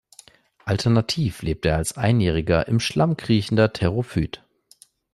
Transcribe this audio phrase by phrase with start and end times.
[0.65, 4.43] Alternativ lebt er als einjähriger, im Schlamm kriechender Therophyt.